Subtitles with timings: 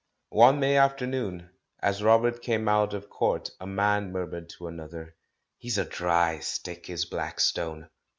[0.29, 5.15] One May afternoon, as Robert came out of court, a man murmured to another,
[5.59, 7.87] "He's a dry stick, is Blackstone!"